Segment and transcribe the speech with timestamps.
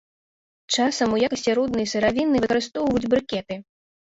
[0.77, 3.63] Часам у якасці руднай сыравіны выкарыстоўваюць брыкеты.